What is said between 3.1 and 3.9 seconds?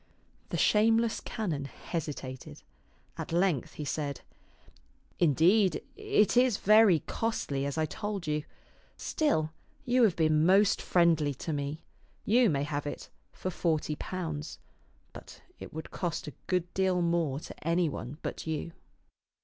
At length he